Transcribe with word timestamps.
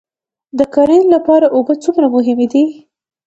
د 0.57 0.59
کرنې 0.73 1.05
لپاره 1.15 1.45
اوبه 1.55 1.73
څومره 1.83 2.07
مهمې 2.15 2.47
دي؟ 2.53 2.63